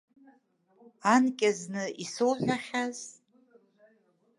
Анкьазны 1.13 1.83
исоуҳәахьаз? 2.03 2.99